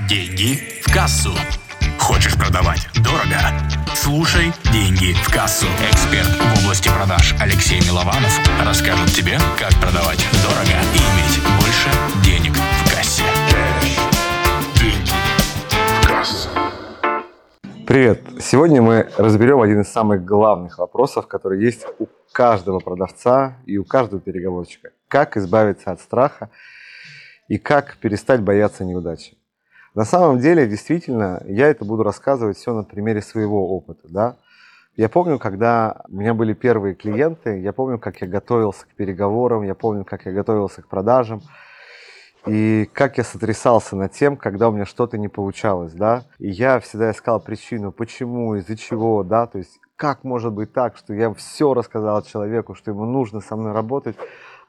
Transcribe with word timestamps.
Деньги 0.00 0.82
в 0.82 0.92
кассу. 0.92 1.30
Хочешь 2.00 2.34
продавать 2.36 2.88
дорого? 2.96 3.38
Слушай 3.94 4.52
«Деньги 4.72 5.12
в 5.12 5.32
кассу». 5.32 5.66
Эксперт 5.88 6.26
в 6.26 6.64
области 6.64 6.88
продаж 6.88 7.32
Алексей 7.40 7.78
Милованов 7.80 8.40
расскажет 8.66 9.14
тебе, 9.14 9.38
как 9.56 9.70
продавать 9.80 10.18
дорого 10.42 10.82
и 10.92 10.98
иметь 10.98 11.38
больше 11.60 11.88
денег 12.24 12.56
в 12.56 12.90
кассе. 12.90 13.22
Деньги 14.80 15.10
в 16.02 16.08
кассу. 16.08 16.48
Привет! 17.86 18.20
Сегодня 18.40 18.82
мы 18.82 19.08
разберем 19.16 19.60
один 19.60 19.82
из 19.82 19.92
самых 19.92 20.24
главных 20.24 20.78
вопросов, 20.78 21.28
который 21.28 21.62
есть 21.62 21.86
у 22.00 22.08
каждого 22.32 22.80
продавца 22.80 23.58
и 23.64 23.78
у 23.78 23.84
каждого 23.84 24.20
переговорщика. 24.20 24.90
Как 25.06 25.36
избавиться 25.36 25.92
от 25.92 26.00
страха 26.00 26.50
и 27.46 27.58
как 27.58 27.96
перестать 27.98 28.40
бояться 28.40 28.84
неудачи. 28.84 29.36
На 29.94 30.04
самом 30.04 30.40
деле, 30.40 30.66
действительно, 30.66 31.40
я 31.46 31.68
это 31.68 31.84
буду 31.84 32.02
рассказывать 32.02 32.56
все 32.56 32.74
на 32.74 32.82
примере 32.82 33.22
своего 33.22 33.76
опыта. 33.76 34.08
Да? 34.08 34.36
Я 34.96 35.08
помню, 35.08 35.38
когда 35.38 36.02
у 36.08 36.16
меня 36.16 36.34
были 36.34 36.52
первые 36.52 36.96
клиенты, 36.96 37.60
я 37.60 37.72
помню, 37.72 37.98
как 38.00 38.20
я 38.20 38.26
готовился 38.26 38.86
к 38.86 38.94
переговорам, 38.96 39.62
я 39.62 39.74
помню, 39.76 40.04
как 40.04 40.26
я 40.26 40.32
готовился 40.32 40.82
к 40.82 40.88
продажам, 40.88 41.42
и 42.46 42.90
как 42.92 43.18
я 43.18 43.24
сотрясался 43.24 43.94
над 43.94 44.12
тем, 44.12 44.36
когда 44.36 44.68
у 44.68 44.72
меня 44.72 44.84
что-то 44.84 45.16
не 45.16 45.28
получалось, 45.28 45.92
да. 45.92 46.24
И 46.38 46.50
я 46.50 46.80
всегда 46.80 47.12
искал 47.12 47.40
причину, 47.40 47.92
почему, 47.92 48.56
из-за 48.56 48.76
чего, 48.76 49.22
да, 49.22 49.46
то 49.46 49.58
есть 49.58 49.78
как 49.96 50.24
может 50.24 50.52
быть 50.52 50.72
так, 50.72 50.96
что 50.96 51.14
я 51.14 51.32
все 51.34 51.72
рассказал 51.72 52.22
человеку, 52.22 52.74
что 52.74 52.90
ему 52.90 53.04
нужно 53.04 53.40
со 53.40 53.54
мной 53.54 53.72
работать, 53.72 54.16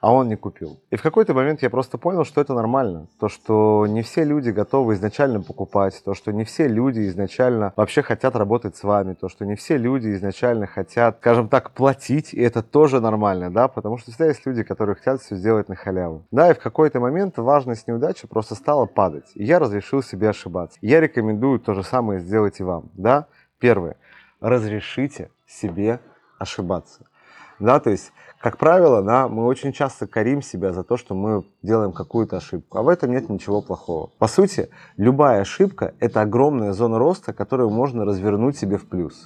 а 0.06 0.12
он 0.12 0.30
не 0.30 0.36
купил. 0.36 0.78
И 0.92 0.98
в 0.98 1.02
какой-то 1.02 1.34
момент 1.34 1.64
я 1.64 1.72
просто 1.72 1.98
понял, 1.98 2.26
что 2.26 2.40
это 2.40 2.54
нормально. 2.54 3.08
То, 3.20 3.28
что 3.28 3.88
не 3.88 4.04
все 4.04 4.24
люди 4.24 4.52
готовы 4.52 4.94
изначально 4.94 5.42
покупать, 5.42 6.00
то, 6.06 6.14
что 6.14 6.32
не 6.32 6.44
все 6.44 6.68
люди 6.68 7.08
изначально 7.08 7.74
вообще 7.76 8.04
хотят 8.04 8.36
работать 8.36 8.76
с 8.76 8.84
вами, 8.84 9.16
то, 9.16 9.30
что 9.30 9.48
не 9.48 9.56
все 9.56 9.78
люди 9.78 10.14
изначально 10.14 10.68
хотят, 10.68 11.18
скажем 11.22 11.50
так, 11.50 11.72
платить, 11.72 12.36
и 12.36 12.40
это 12.40 12.62
тоже 12.62 13.02
нормально, 13.02 13.50
да, 13.50 13.68
потому 13.68 13.98
что 13.98 14.12
всегда 14.12 14.28
есть 14.28 14.46
люди, 14.46 14.62
которые 14.62 14.96
хотят 14.96 15.22
все 15.22 15.38
сделать 15.38 15.70
на 15.70 15.76
халяву. 15.76 16.28
Да, 16.30 16.52
и 16.52 16.54
в 16.54 16.60
какой-то 16.60 17.00
момент 17.00 17.40
важность 17.40 17.88
неудачи 17.88 18.28
просто 18.28 18.54
стала 18.54 18.86
падать, 18.86 19.32
и 19.34 19.44
я 19.44 19.58
разрешил 19.58 20.04
себе 20.04 20.30
ошибаться. 20.30 20.78
Я 20.84 21.02
рекомендую 21.02 21.60
то 21.60 21.74
же 21.74 21.82
самое 21.82 22.20
сделать 22.20 22.60
и 22.60 22.64
вам, 22.64 22.92
да. 22.94 23.26
Первое. 23.58 23.96
Разрешите 24.40 25.32
себе 25.48 26.00
ошибаться. 26.38 27.08
Да, 27.60 27.80
то 27.80 27.90
есть 27.90 28.12
как 28.46 28.58
правило, 28.58 29.02
да, 29.02 29.28
мы 29.28 29.46
очень 29.46 29.74
часто 29.74 30.06
корим 30.06 30.44
себя 30.44 30.72
за 30.72 30.84
то, 30.84 30.98
что 30.98 31.16
мы 31.16 31.44
делаем 31.64 31.94
какую-то 31.94 32.38
ошибку, 32.38 32.78
а 32.78 32.84
в 32.84 32.90
этом 32.90 33.12
нет 33.12 33.28
ничего 33.28 33.62
плохого. 33.62 34.12
По 34.20 34.28
сути, 34.28 34.70
любая 34.98 35.42
ошибка– 35.42 35.96
это 36.00 36.22
огромная 36.22 36.74
зона 36.74 37.00
роста, 37.00 37.34
которую 37.34 37.72
можно 37.72 38.06
развернуть 38.06 38.56
себе 38.56 38.78
в 38.78 38.88
плюс. 38.88 39.26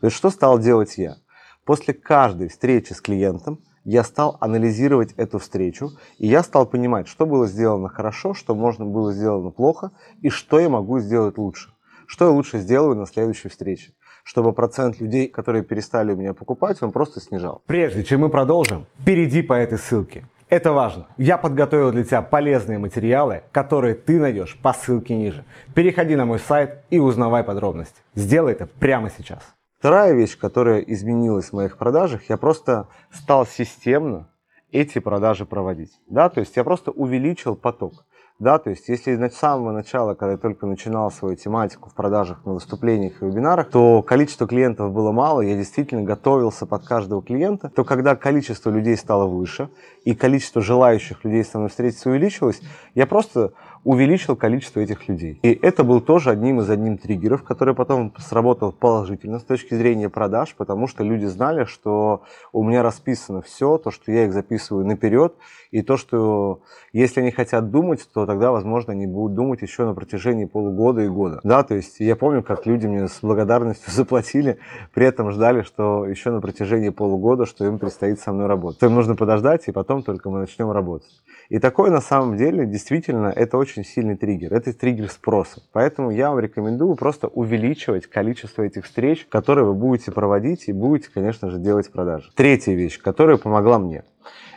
То 0.00 0.06
есть 0.06 0.16
что 0.16 0.30
стал 0.30 0.58
делать 0.58 0.98
я? 0.98 1.16
После 1.64 1.94
каждой 1.94 2.48
встречи 2.48 2.92
с 2.92 3.00
клиентом 3.00 3.60
я 3.84 4.02
стал 4.02 4.36
анализировать 4.40 5.12
эту 5.12 5.38
встречу, 5.38 5.90
и 6.18 6.26
я 6.26 6.42
стал 6.42 6.66
понимать, 6.66 7.06
что 7.06 7.24
было 7.24 7.46
сделано 7.46 7.88
хорошо, 7.88 8.34
что 8.34 8.56
можно 8.56 8.84
было 8.84 9.12
сделано 9.12 9.50
плохо, 9.50 9.92
и 10.22 10.28
что 10.28 10.58
я 10.58 10.68
могу 10.68 10.98
сделать 10.98 11.38
лучше. 11.38 11.70
Что 12.08 12.24
я 12.24 12.30
лучше 12.32 12.58
сделаю 12.58 12.96
на 12.96 13.06
следующей 13.06 13.48
встрече 13.48 13.92
чтобы 14.26 14.52
процент 14.52 15.00
людей, 15.00 15.28
которые 15.28 15.62
перестали 15.62 16.12
у 16.12 16.16
меня 16.16 16.34
покупать, 16.34 16.82
он 16.82 16.90
просто 16.90 17.20
снижал. 17.20 17.62
Прежде 17.66 18.02
чем 18.02 18.22
мы 18.22 18.28
продолжим, 18.28 18.86
перейди 19.04 19.40
по 19.40 19.52
этой 19.52 19.78
ссылке. 19.78 20.26
Это 20.48 20.72
важно. 20.72 21.06
Я 21.16 21.38
подготовил 21.38 21.92
для 21.92 22.02
тебя 22.02 22.22
полезные 22.22 22.78
материалы, 22.78 23.44
которые 23.52 23.94
ты 23.94 24.18
найдешь 24.18 24.58
по 24.60 24.72
ссылке 24.72 25.14
ниже. 25.14 25.44
Переходи 25.74 26.16
на 26.16 26.24
мой 26.24 26.40
сайт 26.40 26.82
и 26.90 26.98
узнавай 26.98 27.44
подробности. 27.44 28.02
Сделай 28.16 28.52
это 28.52 28.66
прямо 28.66 29.10
сейчас. 29.16 29.42
Вторая 29.78 30.12
вещь, 30.12 30.36
которая 30.36 30.80
изменилась 30.80 31.50
в 31.50 31.52
моих 31.52 31.78
продажах, 31.78 32.28
я 32.28 32.36
просто 32.36 32.88
стал 33.12 33.46
системно 33.46 34.28
эти 34.72 34.98
продажи 34.98 35.46
проводить. 35.46 35.92
Да, 36.08 36.28
то 36.28 36.40
есть 36.40 36.56
я 36.56 36.64
просто 36.64 36.90
увеличил 36.90 37.54
поток. 37.54 38.04
Да, 38.38 38.58
то 38.58 38.68
есть 38.68 38.86
если 38.88 39.16
с 39.16 39.34
самого 39.34 39.72
начала, 39.72 40.12
когда 40.12 40.32
я 40.32 40.38
только 40.38 40.66
начинал 40.66 41.10
свою 41.10 41.36
тематику 41.36 41.88
в 41.88 41.94
продажах, 41.94 42.44
на 42.44 42.52
выступлениях 42.52 43.22
и 43.22 43.24
вебинарах, 43.24 43.70
то 43.70 44.02
количество 44.02 44.46
клиентов 44.46 44.92
было 44.92 45.10
мало, 45.10 45.40
я 45.40 45.56
действительно 45.56 46.02
готовился 46.02 46.66
под 46.66 46.84
каждого 46.84 47.22
клиента, 47.22 47.70
то 47.74 47.82
когда 47.82 48.14
количество 48.14 48.68
людей 48.68 48.98
стало 48.98 49.26
выше 49.26 49.70
и 50.04 50.14
количество 50.14 50.60
желающих 50.60 51.24
людей 51.24 51.44
со 51.44 51.56
мной 51.56 51.70
встретиться 51.70 52.10
увеличилось, 52.10 52.60
я 52.94 53.06
просто 53.06 53.52
увеличил 53.86 54.34
количество 54.34 54.80
этих 54.80 55.06
людей. 55.06 55.38
И 55.44 55.56
это 55.62 55.84
был 55.84 56.00
тоже 56.00 56.30
одним 56.30 56.58
из 56.58 56.68
одним 56.68 56.98
триггеров, 56.98 57.44
который 57.44 57.72
потом 57.72 58.12
сработал 58.18 58.72
положительно 58.72 59.38
с 59.38 59.44
точки 59.44 59.74
зрения 59.74 60.08
продаж, 60.08 60.56
потому 60.56 60.88
что 60.88 61.04
люди 61.04 61.26
знали, 61.26 61.66
что 61.66 62.24
у 62.52 62.64
меня 62.64 62.82
расписано 62.82 63.42
все, 63.42 63.78
то, 63.78 63.92
что 63.92 64.10
я 64.10 64.24
их 64.24 64.32
записываю 64.32 64.84
наперед, 64.84 65.34
и 65.70 65.82
то, 65.82 65.96
что 65.96 66.62
если 66.92 67.20
они 67.20 67.30
хотят 67.30 67.70
думать, 67.70 68.08
то 68.12 68.26
тогда, 68.26 68.50
возможно, 68.50 68.92
они 68.92 69.06
будут 69.06 69.36
думать 69.36 69.62
еще 69.62 69.84
на 69.84 69.94
протяжении 69.94 70.46
полугода 70.46 71.02
и 71.02 71.08
года. 71.08 71.40
Да, 71.44 71.62
то 71.62 71.76
есть 71.76 72.00
я 72.00 72.16
помню, 72.16 72.42
как 72.42 72.66
люди 72.66 72.88
мне 72.88 73.06
с 73.06 73.20
благодарностью 73.20 73.92
заплатили, 73.92 74.58
при 74.94 75.06
этом 75.06 75.30
ждали, 75.30 75.62
что 75.62 76.06
еще 76.06 76.30
на 76.30 76.40
протяжении 76.40 76.88
полугода, 76.88 77.46
что 77.46 77.64
им 77.64 77.78
предстоит 77.78 78.18
со 78.18 78.32
мной 78.32 78.46
работать. 78.46 78.82
Им 78.82 78.94
нужно 78.94 79.14
подождать, 79.14 79.68
и 79.68 79.72
потом 79.72 80.02
только 80.02 80.28
мы 80.28 80.40
начнем 80.40 80.72
работать. 80.72 81.22
И 81.50 81.60
такое 81.60 81.90
на 81.92 82.00
самом 82.00 82.36
деле 82.36 82.66
действительно 82.66 83.28
это 83.28 83.56
очень 83.58 83.75
сильный 83.84 84.16
триггер. 84.16 84.52
Это 84.52 84.72
триггер 84.72 85.10
спроса. 85.10 85.62
Поэтому 85.72 86.10
я 86.10 86.30
вам 86.30 86.40
рекомендую 86.40 86.96
просто 86.96 87.28
увеличивать 87.28 88.06
количество 88.06 88.62
этих 88.62 88.84
встреч, 88.84 89.26
которые 89.28 89.64
вы 89.64 89.74
будете 89.74 90.12
проводить 90.12 90.68
и 90.68 90.72
будете, 90.72 91.10
конечно 91.12 91.50
же, 91.50 91.58
делать 91.58 91.90
продажи. 91.90 92.30
Третья 92.34 92.74
вещь, 92.74 93.00
которая 93.00 93.36
помогла 93.36 93.78
мне, 93.78 94.04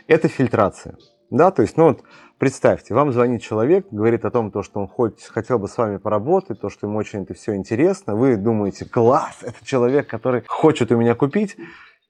это 0.06 0.28
фильтрация. 0.28 0.96
Да, 1.30 1.52
то 1.52 1.62
есть, 1.62 1.76
ну 1.76 1.84
вот, 1.84 2.02
представьте, 2.38 2.92
вам 2.92 3.12
звонит 3.12 3.40
человек, 3.40 3.86
говорит 3.92 4.24
о 4.24 4.32
том, 4.32 4.50
то, 4.50 4.64
что 4.64 4.80
он 4.80 4.88
хоть, 4.88 5.22
хотел 5.22 5.60
бы 5.60 5.68
с 5.68 5.78
вами 5.78 5.98
поработать, 5.98 6.60
то, 6.60 6.68
что 6.68 6.88
ему 6.88 6.98
очень 6.98 7.22
это 7.22 7.34
все 7.34 7.54
интересно, 7.54 8.16
вы 8.16 8.36
думаете, 8.36 8.84
класс, 8.84 9.38
это 9.42 9.64
человек, 9.64 10.08
который 10.08 10.42
хочет 10.48 10.90
у 10.90 10.96
меня 10.96 11.14
купить, 11.14 11.56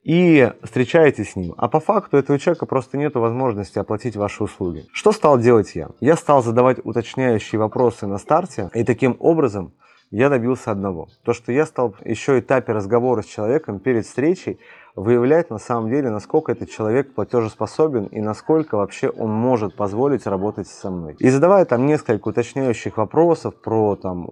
и 0.03 0.53
встречаетесь 0.63 1.33
с 1.33 1.37
ним. 1.37 1.55
А 1.57 1.69
по 1.69 1.81
факту 1.81 2.17
этого 2.17 2.39
человека 2.39 2.67
просто 2.67 2.97
нет 2.97 3.15
возможности 3.15 3.79
оплатить 3.79 4.17
ваши 4.17 4.43
услуги. 4.43 4.87
Что 4.93 5.13
стал 5.13 5.39
делать 5.39 5.75
я? 5.75 5.91
Я 6.01 6.17
стал 6.17 6.43
задавать 6.43 6.79
уточняющие 6.83 7.59
вопросы 7.59 8.07
на 8.07 8.19
старте, 8.19 8.71
и 8.75 8.85
таким 8.85 9.17
образом 9.19 9.73
я 10.11 10.29
добился 10.29 10.73
одного. 10.73 11.09
То, 11.25 11.33
что 11.33 11.53
я 11.53 11.67
стал 11.67 11.95
еще 12.05 12.41
этапе 12.41 12.73
разговора 12.73 13.23
с 13.23 13.27
человеком 13.27 13.79
перед 13.79 14.07
встречей 14.07 14.59
выявлять 14.95 15.51
на 15.51 15.59
самом 15.59 15.91
деле, 15.91 16.11
насколько 16.11 16.53
этот 16.53 16.71
человек 16.71 17.15
платежеспособен 17.15 18.05
и 18.07 18.21
насколько 18.21 18.77
вообще 18.77 19.09
он 19.09 19.31
может 19.31 19.77
позволить 19.77 20.27
работать 20.27 20.69
со 20.69 20.91
мной. 20.91 21.17
И 21.19 21.29
задавая 21.29 21.65
там 21.65 21.87
несколько 21.87 22.29
уточняющих 22.29 22.97
вопросов 22.97 23.55
про 23.55 23.97
там, 23.97 24.29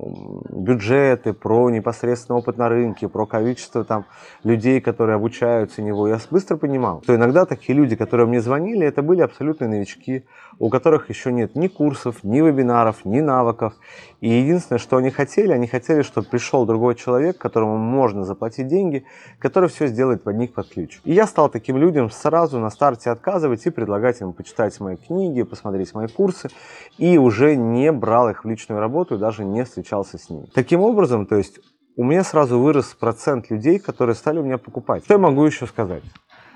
бюджеты, 0.51 1.33
про 1.33 1.71
непосредственно 1.71 2.39
опыт 2.39 2.59
на 2.59 2.69
рынке, 2.69 3.09
про 3.09 3.27
количество 3.27 3.85
там, 3.85 4.07
людей, 4.45 4.81
которые 4.81 5.17
обучаются 5.17 5.83
него, 5.83 6.09
я 6.09 6.19
быстро 6.31 6.57
понимал, 6.57 7.03
что 7.03 7.15
иногда 7.15 7.47
такие 7.47 7.77
люди, 7.77 7.97
которые 7.97 8.27
мне 8.27 8.41
звонили, 8.41 8.87
это 8.87 9.03
были 9.03 9.23
абсолютные 9.23 9.69
новички, 9.69 10.25
у 10.59 10.71
которых 10.71 11.09
еще 11.09 11.33
нет 11.33 11.55
ни 11.55 11.69
курсов, 11.69 12.25
ни 12.25 12.41
вебинаров, 12.41 13.05
ни 13.05 13.21
навыков. 13.21 13.75
И 14.21 14.29
единственное, 14.29 14.79
что 14.79 14.97
они 14.97 15.11
хотели, 15.11 15.53
они 15.53 15.67
хотели, 15.67 16.03
чтобы 16.03 16.27
пришел 16.27 16.67
другой 16.67 16.97
человек, 16.97 17.39
которому 17.39 17.77
можно 17.77 18.25
заплатить 18.25 18.67
деньги, 18.67 19.05
который 19.39 19.69
все 19.69 19.87
сделает 19.87 20.25
под 20.25 20.37
них 20.49 20.55
под 20.55 20.69
ключ. 20.69 21.01
И 21.05 21.13
я 21.13 21.27
стал 21.27 21.49
таким 21.49 21.77
людям 21.77 22.11
сразу 22.11 22.59
на 22.59 22.71
старте 22.71 23.11
отказывать 23.11 23.65
и 23.67 23.71
предлагать 23.71 24.21
им 24.21 24.33
почитать 24.33 24.79
мои 24.81 24.97
книги, 24.97 25.43
посмотреть 25.43 25.95
мои 25.95 26.09
курсы, 26.09 26.49
и 26.97 27.19
уже 27.19 27.57
не 27.57 27.93
брал 27.93 28.31
их 28.31 28.45
в 28.45 28.49
личную 28.49 28.81
работу 28.81 29.15
и 29.15 29.19
даже 29.19 29.45
не 29.45 29.65
встречался 29.65 30.19
с 30.19 30.31
ними. 30.31 30.47
Таким 30.55 30.81
образом, 30.81 31.27
то 31.27 31.37
есть 31.37 31.61
у 31.97 32.05
меня 32.05 32.25
сразу 32.25 32.59
вырос 32.59 32.97
процент 32.99 33.51
людей, 33.51 33.79
которые 33.79 34.15
стали 34.15 34.39
у 34.39 34.45
меня 34.45 34.59
покупать. 34.59 35.05
Что 35.05 35.15
я 35.15 35.19
могу 35.19 35.45
еще 35.45 35.67
сказать? 35.67 36.03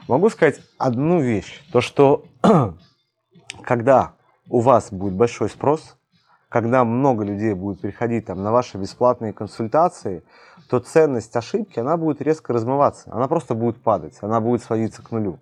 Могу 0.08 0.30
сказать 0.30 0.60
одну 0.78 1.20
вещь. 1.20 1.62
То, 1.72 1.80
что 1.80 2.24
когда 3.62 4.14
у 4.48 4.60
вас 4.60 4.92
будет 4.92 5.14
большой 5.14 5.48
спрос, 5.48 5.96
когда 6.52 6.84
много 6.84 7.24
людей 7.24 7.54
будет 7.54 7.80
приходить 7.80 8.26
там, 8.26 8.42
на 8.42 8.52
ваши 8.52 8.76
бесплатные 8.76 9.32
консультации, 9.32 10.22
то 10.68 10.80
ценность 10.80 11.34
ошибки, 11.34 11.80
она 11.80 11.96
будет 11.96 12.20
резко 12.20 12.52
размываться, 12.52 13.10
она 13.10 13.26
просто 13.26 13.54
будет 13.54 13.82
падать, 13.82 14.18
она 14.20 14.38
будет 14.40 14.62
сводиться 14.62 15.02
к 15.02 15.10
нулю. 15.10 15.40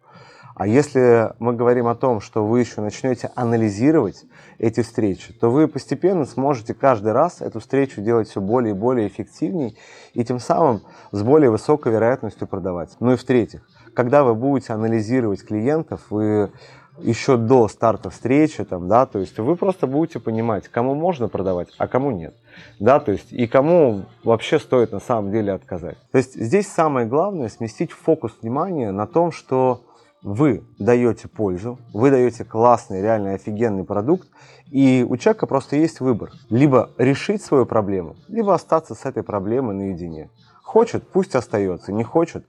А 0.55 0.69
если 0.69 1.33
мы 1.41 1.55
говорим 1.55 1.89
о 1.89 1.97
том, 1.97 2.21
что 2.21 2.47
вы 2.47 2.61
еще 2.61 2.81
начнете 2.81 3.33
анализировать 3.35 4.25
эти 4.59 4.83
встречи, 4.83 5.33
то 5.33 5.51
вы 5.51 5.67
постепенно 5.67 6.27
сможете 6.27 6.75
каждый 6.75 7.13
раз 7.13 7.41
эту 7.41 7.59
встречу 7.59 8.01
делать 8.03 8.29
все 8.29 8.41
более 8.41 8.75
и 8.75 8.79
более 8.79 9.09
эффективней 9.09 9.77
и 10.13 10.25
тем 10.25 10.39
самым 10.39 10.83
с 11.11 11.23
более 11.23 11.51
высокой 11.51 11.93
вероятностью 11.93 12.47
продавать. 12.47 12.91
Ну 13.01 13.13
и 13.13 13.17
в-третьих, 13.17 13.63
когда 13.95 14.23
вы 14.23 14.37
будете 14.37 14.75
анализировать 14.75 15.45
клиентов, 15.45 16.03
вы 16.11 16.53
еще 17.03 17.37
до 17.37 17.69
старта 17.69 18.11
встречи, 18.11 18.65
там, 18.65 18.89
да, 18.89 19.07
то 19.07 19.19
есть 19.19 19.39
вы 19.39 19.57
просто 19.57 19.87
будете 19.87 20.21
понимать, 20.21 20.69
кому 20.69 20.95
можно 20.95 21.29
продавать, 21.29 21.69
а 21.79 21.89
кому 21.89 22.11
нет, 22.11 22.35
да, 22.79 23.01
то 23.01 23.13
есть 23.13 23.33
и 23.33 23.47
кому 23.47 24.05
вообще 24.25 24.59
стоит 24.59 24.93
на 24.93 25.01
самом 25.01 25.31
деле 25.33 25.53
отказать. 25.53 25.97
То 26.13 26.19
есть 26.19 26.35
здесь 26.35 26.69
самое 26.69 27.07
главное 27.07 27.49
сместить 27.49 27.93
фокус 27.93 28.33
внимания 28.41 28.91
на 28.93 29.07
том, 29.07 29.33
что 29.33 29.83
вы 30.23 30.65
даете 30.79 31.29
пользу, 31.29 31.79
вы 31.93 32.11
даете 32.11 32.45
классный, 32.45 33.01
реально 33.01 33.35
офигенный 33.35 33.85
продукт, 33.85 34.29
и 34.71 35.05
у 35.09 35.17
человека 35.17 35.47
просто 35.47 35.77
есть 35.77 36.01
выбор. 36.01 36.31
Либо 36.49 36.91
решить 36.99 37.43
свою 37.43 37.67
проблему, 37.67 38.17
либо 38.29 38.55
остаться 38.55 38.95
с 38.95 39.05
этой 39.05 39.23
проблемой 39.23 39.75
наедине. 39.75 40.31
Хочет, 40.63 41.09
пусть 41.09 41.35
остается, 41.35 41.93
не 41.93 42.05
хочет, 42.05 42.45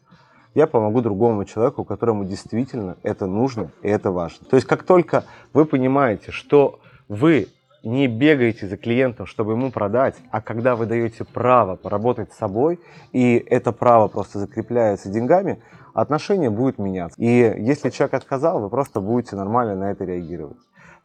я 0.53 0.67
помогу 0.67 1.01
другому 1.01 1.45
человеку, 1.45 1.83
которому 1.83 2.25
действительно 2.25 2.97
это 3.03 3.25
нужно 3.25 3.71
и 3.81 3.87
это 3.87 4.11
важно. 4.11 4.45
То 4.47 4.55
есть 4.55 4.67
как 4.67 4.83
только 4.83 5.23
вы 5.53 5.65
понимаете, 5.65 6.31
что 6.31 6.79
вы 7.07 7.47
не 7.83 8.07
бегаете 8.07 8.67
за 8.67 8.77
клиентом, 8.77 9.25
чтобы 9.25 9.53
ему 9.53 9.71
продать, 9.71 10.15
а 10.29 10.41
когда 10.41 10.75
вы 10.75 10.85
даете 10.85 11.25
право 11.25 11.75
поработать 11.75 12.31
с 12.31 12.37
собой, 12.37 12.79
и 13.11 13.37
это 13.37 13.71
право 13.71 14.07
просто 14.07 14.39
закрепляется 14.39 15.09
деньгами, 15.09 15.61
отношение 15.93 16.49
будет 16.49 16.77
меняться. 16.77 17.19
И 17.19 17.25
если 17.25 17.89
человек 17.89 18.13
отказал, 18.13 18.59
вы 18.59 18.69
просто 18.69 19.01
будете 19.01 19.35
нормально 19.35 19.75
на 19.75 19.91
это 19.91 20.05
реагировать. 20.05 20.57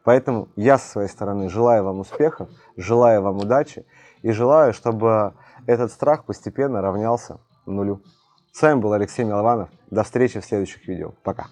Поэтому 0.03 0.47
я 0.55 0.77
со 0.77 0.87
своей 0.87 1.09
стороны 1.09 1.49
желаю 1.49 1.83
вам 1.83 1.99
успехов, 1.99 2.47
желаю 2.77 3.21
вам 3.21 3.37
удачи 3.37 3.85
и 4.21 4.31
желаю, 4.31 4.73
чтобы 4.73 5.33
этот 5.65 5.91
страх 5.91 6.23
постепенно 6.23 6.81
равнялся 6.81 7.39
нулю. 7.65 8.01
С 8.57 8.61
вами 8.63 8.79
был 8.79 8.91
Алексей 8.93 9.23
Милованов. 9.23 9.69
До 9.91 10.01
встречи 10.01 10.39
в 10.39 10.43
следующих 10.43 10.87
видео. 10.87 11.13
Пока. 11.21 11.45